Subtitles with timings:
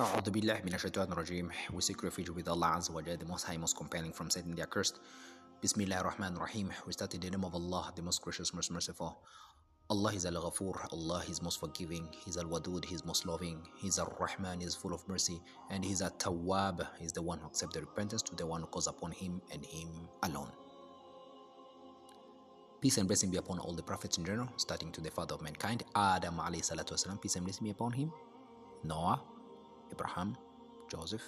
[0.00, 3.44] أعوذ بالله من الشيطان الرجيم We seek refuge with Allah Azza wa Jalla, the Most
[3.44, 4.98] High, most compelling from Satan the accursed.
[5.60, 6.72] Bismillah ar-Rahman ar-Rahim.
[6.86, 9.18] We start in the name of Allah, the most gracious, most merciful.
[9.90, 14.74] Allah is Al-Ghafur, Allah is most forgiving, He's Al-Wadud, He's most loving, He's Ar-Rahman, He's
[14.74, 18.46] full of mercy, and He's At-Tawwab, He's the one who accepts the repentance to the
[18.46, 19.88] one who calls upon Him and Him
[20.22, 20.52] alone.
[22.80, 25.42] Peace and blessing be upon all the prophets in general, starting to the father of
[25.42, 28.10] mankind, Adam alayhi salatu wasalam, peace and blessing be upon him,
[28.84, 29.22] Noah,
[29.92, 30.36] Abraham,
[30.90, 31.22] Joseph,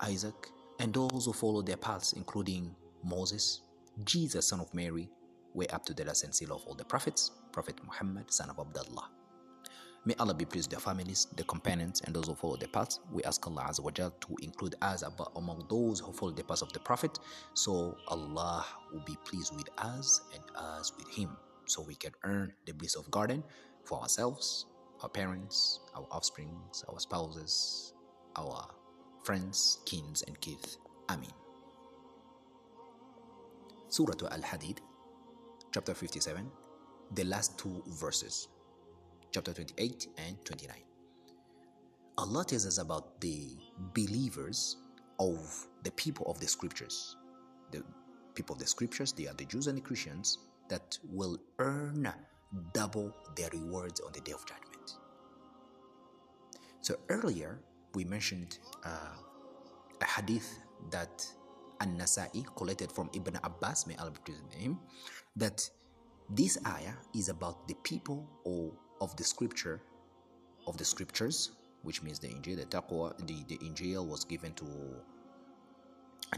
[0.00, 0.48] Isaac,
[0.80, 3.60] and those who followed their paths, including Moses,
[4.04, 5.08] Jesus, son of Mary,
[5.54, 8.58] way up to the last and seal of all the prophets, Prophet Muhammad, son of
[8.58, 9.10] Abdullah.
[10.04, 12.98] May Allah be pleased with their families, their companions, and those who follow their paths.
[13.12, 15.04] We ask Allah Azza wa Jal to include us
[15.36, 17.20] among those who follow the path of the Prophet,
[17.54, 22.52] so Allah will be pleased with us and us with Him, so we can earn
[22.66, 23.44] the bliss of garden
[23.84, 24.66] for ourselves,
[25.02, 27.92] our parents, our offsprings, our spouses,
[28.36, 28.68] our
[29.24, 30.76] friends, kins, and kith.
[31.10, 31.30] Amin.
[33.88, 34.78] Surah Al Hadid,
[35.72, 36.50] chapter 57,
[37.14, 38.48] the last two verses,
[39.32, 40.76] chapter 28 and 29.
[42.18, 43.48] Allah tells us about the
[43.94, 44.76] believers
[45.18, 47.16] of the people of the scriptures.
[47.70, 47.82] The
[48.34, 52.12] people of the scriptures, they are the Jews and the Christians that will earn
[52.72, 54.71] double their rewards on the day of judgment.
[56.82, 57.60] So earlier
[57.94, 59.14] we mentioned uh,
[60.00, 60.58] a hadith
[60.90, 61.24] that
[61.80, 64.78] An-Nasa'i collected from Ibn Abbas, may Allah be him,
[65.36, 65.68] that
[66.30, 69.80] this ayah is about the people or of the scripture,
[70.66, 71.52] of the scriptures,
[71.82, 74.66] which means the Injil, the Taqwa, the, the Injil was given to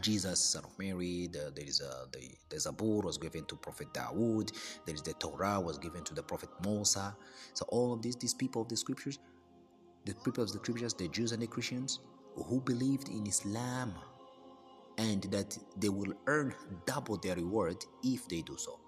[0.00, 1.28] Jesus, son of Mary.
[1.32, 4.50] The, there is a the, the Zabur was given to Prophet Dawood.
[4.86, 7.16] There is the Torah was given to the Prophet Musa.
[7.52, 9.18] So all of these these people of the scriptures,
[10.04, 12.00] the people of the scriptures, the Jews and the Christians
[12.36, 13.94] who believed in Islam,
[14.98, 16.54] and that they will earn
[16.86, 18.78] double their reward if they do so.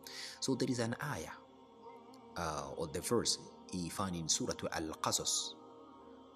[0.40, 1.36] So there is an ayah
[2.36, 3.38] uh, or the verse
[3.72, 5.54] he found in Surah Al Qasas.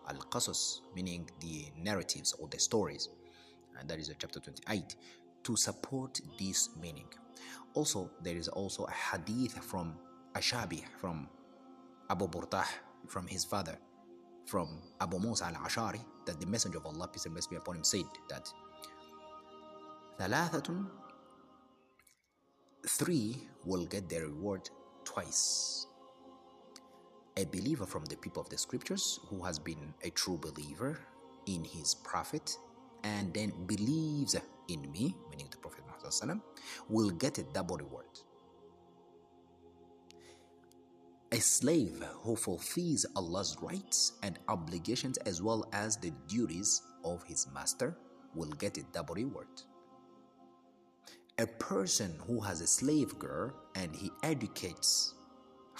[0.08, 3.08] Al Qasas meaning the narratives or the stories
[3.78, 4.96] and that is chapter 28
[5.44, 7.06] to support this meaning
[7.74, 9.94] also there is also a hadith from
[10.34, 11.28] ash-sha'bi from
[12.10, 12.66] abu burdah
[13.06, 13.78] from his father
[14.45, 17.83] from abu musa al-ashari that the messenger of allah peace and blessings be upon him
[17.83, 18.51] said that
[20.19, 20.85] ثلاثة
[22.87, 24.69] three will get their reward
[25.03, 25.87] twice
[27.37, 30.99] a believer from the people of the scriptures who has been a true believer
[31.47, 32.57] in his prophet
[33.03, 34.35] and then believes
[34.67, 36.41] in me, meaning the Prophet Muhammad,
[36.89, 38.05] will get a double reward.
[41.40, 47.46] A slave who fulfills Allah's rights and obligations as well as the duties of his
[47.54, 47.96] master
[48.34, 49.48] will get a double reward.
[51.38, 55.14] A person who has a slave girl and he educates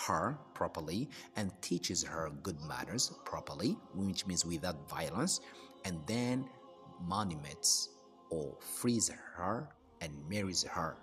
[0.07, 5.43] her properly and teaches her good manners properly, which means without violence,
[5.85, 6.49] and then
[7.03, 7.91] monuments
[8.31, 9.69] or frees her
[10.01, 10.97] and marries her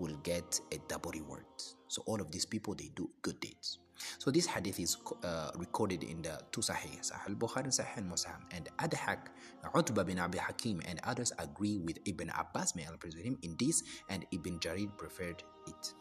[0.00, 1.44] will get a double reward.
[1.88, 3.78] So all of these people they do good deeds.
[4.18, 8.40] So this hadith is uh, recorded in the two Sahih, Sahih al-Bukhari and Sahih Muslim.
[8.50, 9.28] And Ad-Dahhak,
[9.74, 13.56] Utbah bin Abi Hakim and others agree with Ibn Abbas, may Allah praise him, in
[13.58, 15.92] this, and Ibn Jarir preferred it.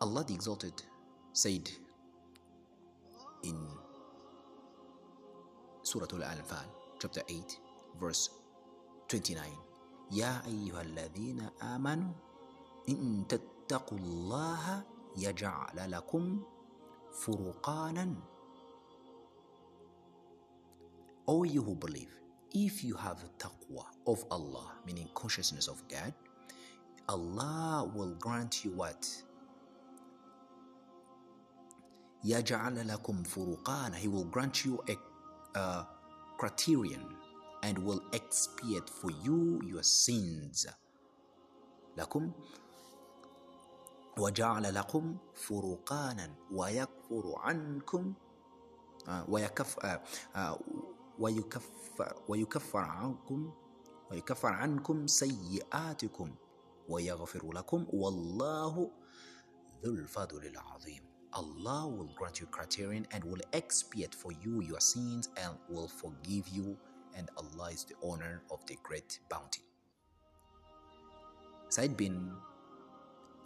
[0.00, 0.82] Allah the Exalted
[1.32, 1.70] said
[3.44, 3.56] in
[5.82, 6.64] Surah Al-Anfal,
[7.00, 7.58] chapter 8,
[8.00, 8.30] verse
[9.08, 9.71] 29.
[10.12, 12.12] يا أيها الذين آمنوا
[12.88, 14.84] إن تتقوا الله
[15.16, 16.42] يجعل لكم
[17.12, 18.14] فرقانا
[21.26, 22.12] O you who believe,
[22.52, 26.12] if you have taqwa of Allah, meaning consciousness of God,
[27.08, 29.06] Allah will grant you what?
[32.24, 34.96] يجعل لكم فرقانا He will grant you a
[35.58, 35.84] uh,
[36.38, 37.21] criterion
[37.63, 40.67] and will expiate for you your sins.
[41.97, 42.31] لكم
[44.17, 48.13] وجعل لكم فرقانا ويكفر عنكم
[49.27, 49.77] ويكف
[51.19, 53.53] ويكفر ويكفر عنكم
[54.11, 56.35] ويكفر عنكم سيئاتكم
[56.89, 58.91] ويغفر لكم والله
[59.83, 65.29] ذو الفضل العظيم Allah will grant you criterion and will expiate for you your sins
[65.37, 66.77] and will forgive you,
[67.16, 69.62] and Allah is the owner of the great bounty.
[71.68, 72.32] Said bin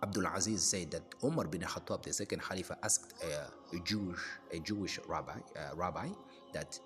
[0.03, 4.19] Abdul Aziz said that Umar bin Khattab, the second Khalifa, asked a, a Jewish
[4.53, 6.09] a Jewish rabbi uh, rabbi
[6.53, 6.79] that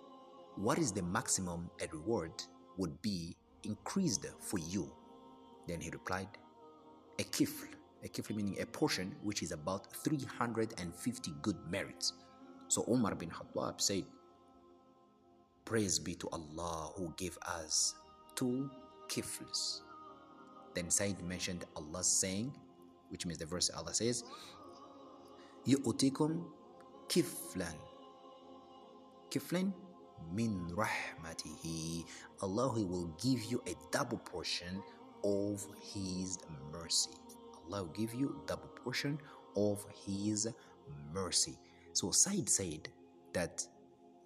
[0.56, 2.32] what is the maximum a reward
[2.76, 4.90] would be increased for you?
[5.66, 6.28] Then he replied,
[7.18, 7.68] a kifl,
[8.04, 12.14] a kifl meaning a portion which is about 350 good merits.
[12.68, 14.04] So Umar bin Khattab said,
[15.69, 17.95] Praise be to Allah who gave us
[18.35, 18.69] two
[19.07, 19.81] kifls.
[20.73, 22.53] Then Said mentioned Allah's saying,
[23.09, 24.23] which means the verse Allah says,
[25.65, 26.43] يُؤْتِكُمْ
[27.07, 27.75] kiflan.
[29.31, 29.73] Kiflan
[30.33, 32.05] min rahmatihi.
[32.41, 34.81] Allah will give you a double portion
[35.23, 36.37] of His
[36.71, 37.11] mercy.
[37.65, 39.17] Allah will give you double portion
[39.55, 40.47] of His
[41.13, 41.57] mercy.
[41.93, 42.89] So Said said
[43.33, 43.65] that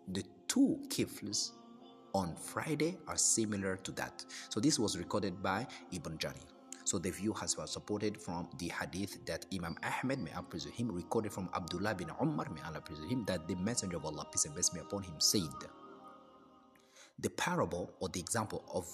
[0.07, 0.23] the
[0.54, 1.50] two kifls
[2.14, 4.24] on Friday are similar to that.
[4.48, 6.46] So this was recorded by Ibn Jarir.
[6.84, 10.66] So the view has been supported from the hadith that Imam Ahmed, may Allah praise
[10.66, 14.26] him, recorded from Abdullah bin Umar, may Allah praise him, that the Messenger of Allah,
[14.30, 15.42] peace and blessings be upon him, said,
[17.18, 18.86] the parable or the example of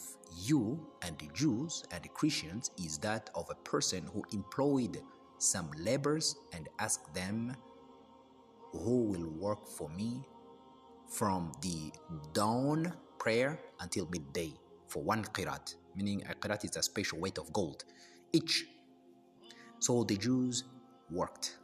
[0.43, 4.99] you and the Jews and the Christians is that of a person who employed
[5.39, 7.55] some laborers and asked them,
[8.73, 10.23] Who will work for me
[11.11, 11.93] from the
[12.33, 14.53] dawn prayer until midday
[14.89, 15.75] for one qirat?
[15.97, 17.85] Meaning, a qirat is a special weight of gold
[18.33, 18.65] each.
[19.81, 20.65] So the Jews
[21.11, 21.59] worked.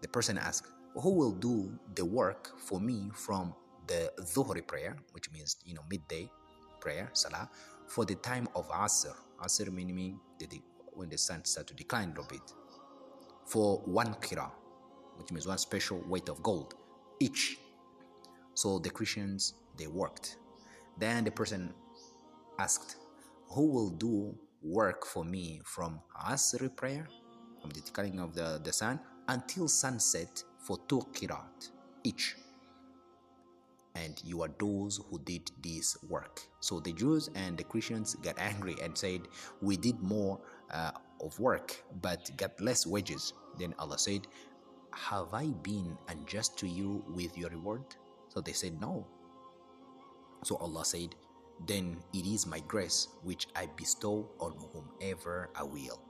[0.00, 0.66] The person asked,
[1.00, 3.54] Who will do the work for me from
[3.86, 6.30] the Dhuhri prayer, which means you know midday
[6.80, 7.48] prayer, Salah,
[7.86, 9.14] for the time of Asr.
[9.42, 10.46] Asr meaning the,
[10.92, 12.52] when the sun starts to decline a little bit.
[13.46, 14.50] For one kira,
[15.16, 16.74] which means one special weight of gold
[17.20, 17.58] each.
[18.62, 20.36] So the Christians they worked.
[20.96, 21.74] Then the person
[22.60, 22.94] asked,
[23.48, 26.00] Who will do work for me from
[26.30, 27.08] Asr prayer,
[27.60, 31.70] from the declining of the, the sun, until sunset for two kirat
[32.04, 32.36] each?
[33.96, 36.40] and you are those who did this work.
[36.60, 39.22] So the Jews and the Christians got angry and said,
[39.60, 43.34] We did more uh, of work but got less wages.
[43.58, 44.28] Then Allah said,
[44.94, 47.84] Have I been unjust to you with your reward?
[48.32, 49.06] So they said, No.
[50.44, 51.14] So Allah said,
[51.66, 56.00] Then it is my grace which I bestow on whomever I will.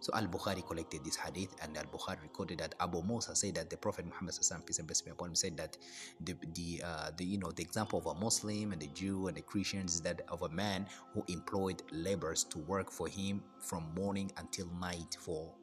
[0.00, 3.70] So Al Bukhari collected this hadith, and Al Bukhari recorded that Abu Musa said that
[3.70, 4.34] the Prophet Muhammad
[4.66, 5.78] peace and blessings be upon him said that
[6.20, 9.36] the the uh, the you know the example of a Muslim and the Jew and
[9.36, 13.94] the Christians is that of a man who employed laborers to work for him from
[13.94, 15.54] morning until night for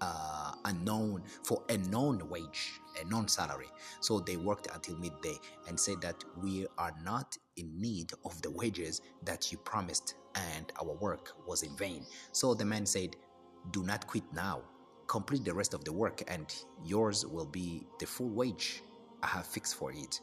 [0.00, 3.68] uh, unknown for a known wage, a known salary.
[4.00, 5.36] So they worked until midday
[5.68, 10.72] and said that we are not in need of the wages that you promised, and
[10.80, 12.04] our work was in vain.
[12.32, 13.16] So the man said,
[13.72, 14.62] do not quit now.
[15.06, 16.54] Complete the rest of the work, and
[16.84, 18.82] yours will be the full wage
[19.22, 20.20] I have fixed for it.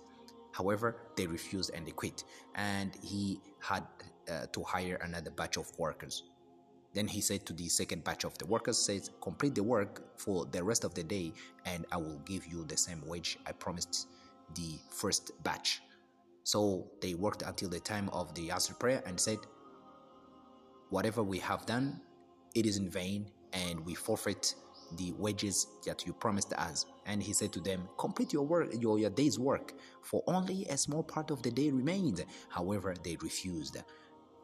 [0.53, 2.23] However, they refused and they quit,
[2.55, 3.83] and he had
[4.31, 6.23] uh, to hire another batch of workers.
[6.97, 10.47] Then he said to the second batch of the workers, says, complete the work for
[10.47, 11.31] the rest of the day,
[11.63, 14.07] and I will give you the same wage I promised
[14.55, 15.83] the first batch.
[16.43, 19.37] So they worked until the time of the Asr prayer and said,
[20.89, 22.01] Whatever we have done,
[22.55, 24.55] it is in vain and we forfeit
[24.97, 26.87] the wages that you promised us.
[27.05, 30.77] And he said to them, Complete your work, your, your day's work, for only a
[30.77, 32.25] small part of the day remained.
[32.49, 33.77] However, they refused.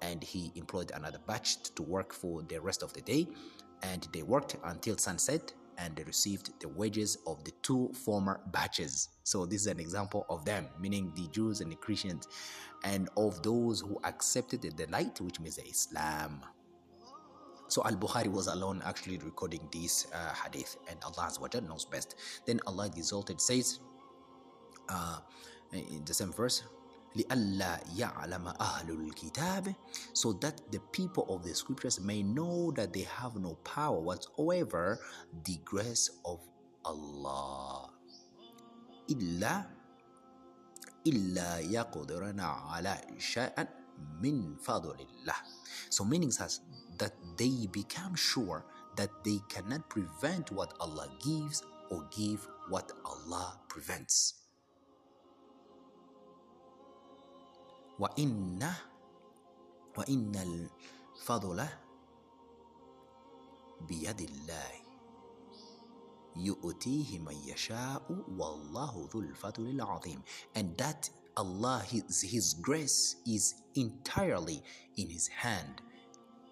[0.04, 3.28] And he employed another batch to work for the rest of the day.
[3.82, 9.10] And they worked until sunset and they received the wages of the two former batches.
[9.24, 12.28] So, this is an example of them, meaning the Jews and the Christians,
[12.84, 16.42] and of those who accepted the light, which means the Islam.
[17.74, 21.62] So Al Bukhari was alone actually recording this uh, hadith, and Allah Azza wa Jal
[21.62, 22.14] knows best.
[22.46, 23.80] Then Allah exalted says
[24.90, 25.18] uh,
[25.72, 26.62] in the same verse,
[27.17, 29.75] لِأَلَّا يَعْلَمَ أَهْلُ الْكِتَابِ
[30.13, 35.01] So that the people of the scriptures may know that they have no power whatsoever,
[35.45, 36.41] the grace of
[36.85, 37.91] Allah.
[39.09, 39.67] إِلَّا
[41.07, 43.67] إِلَّا يَقْدِرَنَا عَلَى شَيْءٍ
[44.23, 45.39] مِّن فَضْلِ اللَّهِ
[45.91, 46.61] So meaning says
[46.99, 48.65] that they become sure
[48.97, 54.42] that they cannot prevent what Allah gives or give what Allah prevents.
[58.00, 58.10] wa
[59.94, 61.60] وَإِنَّ الْفَضْلَ
[63.88, 64.82] بِيَدِ اللَّهِ biyadillahi.
[66.36, 70.18] Yu'tihi man yasha'u wallahu dhul fadlil
[70.56, 74.64] and that Allah his, his grace is entirely
[74.98, 75.82] in his hand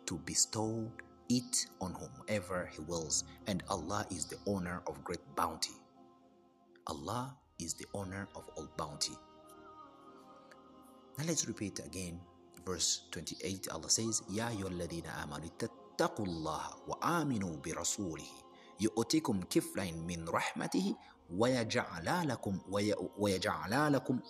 [0.06, 0.92] to bestow
[1.30, 3.24] it on whomever he wills.
[3.48, 5.74] And Allah is the owner of great bounty.
[6.88, 9.14] Allah is the owner of all bounty.
[11.21, 12.21] Now let's repeat again
[12.67, 15.49] verse 28 Allah says يا أيها الذين آمنوا
[15.97, 18.31] اتقوا الله وآمنوا برسوله
[18.81, 20.97] يؤتكم كفلين من رحمته
[21.31, 22.61] ويجعل لكم
[23.19, 24.21] ويجعل لكم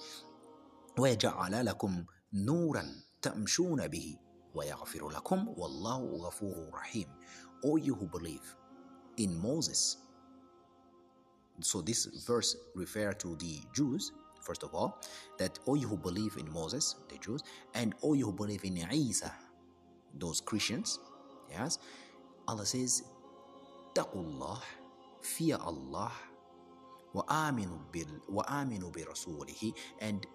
[0.98, 2.84] ويجعل لكم نورا
[3.22, 4.18] تمشون به
[4.54, 7.08] ويغفر لكم والله غفور رحيم
[7.64, 8.56] All you who believe
[9.16, 9.96] in Moses
[11.60, 15.00] so this verse refer to the Jews first of all
[15.38, 17.42] that all you who believe in Moses the Jews
[17.74, 19.32] and all you who believe in Isa
[20.18, 20.98] those Christians
[21.50, 21.78] yes
[22.48, 23.02] Allah says
[23.94, 24.60] taqullah
[25.22, 26.12] fear Allah
[27.16, 30.26] وآمنوا بال وآمنوا برسوله and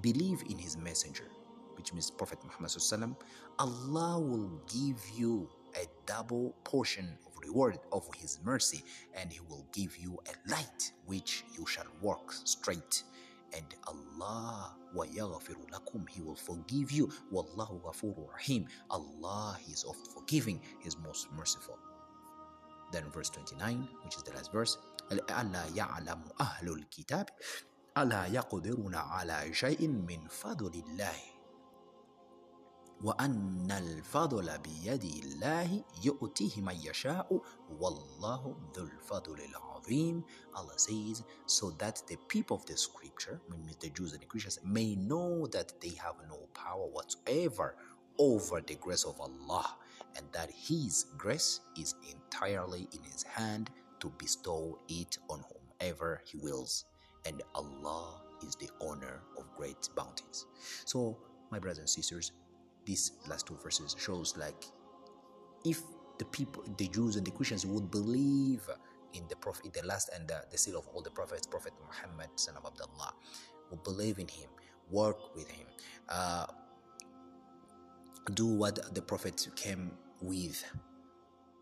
[0.00, 1.28] believe in his messenger
[1.76, 3.16] which means Prophet Muhammad
[3.58, 8.82] Allah will give you a double portion of reward of his mercy
[9.14, 13.02] and he will give you a light which you shall walk straight
[13.54, 20.06] and Allah wa yaghfiru lakum he will forgive you wallahu ghafurur rahim Allah is oft
[20.08, 21.78] forgiving is most merciful
[22.92, 24.78] then verse 29 which is the last verse
[25.10, 27.26] ألا يعلم أهل الكتاب
[27.98, 31.18] ألا يقدرون على شيء من فضل الله
[33.04, 37.40] وأن الفضل بيد الله يؤتيه من يشاء
[37.80, 39.73] والله ذو الفضل العظيم
[40.55, 43.41] Allah says so that the people of the scripture
[43.81, 47.75] the Jews and the Christians may know that they have no power whatsoever
[48.17, 49.75] over the grace of Allah
[50.15, 55.43] and that his grace is entirely in his hand to bestow it on
[55.79, 56.85] whomever he wills
[57.25, 60.45] and Allah is the owner of great bounties.
[60.85, 61.17] So
[61.51, 62.31] my brothers and sisters
[62.85, 64.65] these last two verses shows like
[65.65, 65.81] if
[66.19, 68.61] the people the jews and the christians would believe
[69.15, 72.29] in the prophet the last and the, the seal of all the prophets prophet muhammad
[72.35, 73.13] son of abdullah
[73.71, 74.49] would believe in him
[74.91, 75.67] work with him
[76.09, 76.45] uh,
[78.33, 79.91] do what the prophet came
[80.21, 80.63] with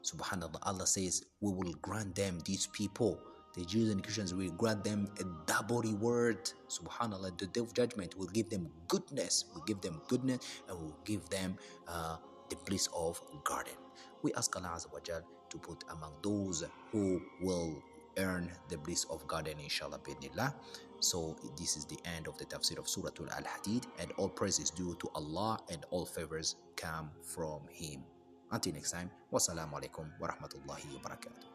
[0.03, 3.19] subhanallah allah says we will grant them these people
[3.53, 6.49] the Jews and Christians will grant them a double reward.
[6.69, 10.97] Subhanallah, the day of judgment will give them goodness, will give them goodness, and will
[11.05, 11.57] give them
[11.87, 12.17] uh,
[12.49, 13.75] the bliss of garden.
[14.23, 15.21] We ask Allah Azza
[15.53, 17.81] to put among those who will
[18.17, 20.53] earn the bliss of garden, inshallah, bidnillah.
[20.99, 24.69] So this is the end of the tafsir of Surah Al-Hadid, and all praise is
[24.71, 28.03] due to Allah, and all favors come from Him.
[28.51, 31.52] Until next time, wassalamu alaikum wa rahmatullahi wa barakatuh.